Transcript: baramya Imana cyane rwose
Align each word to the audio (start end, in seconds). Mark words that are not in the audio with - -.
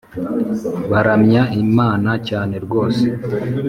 baramya 0.91 1.43
Imana 1.63 2.11
cyane 2.27 2.55
rwose 2.65 3.05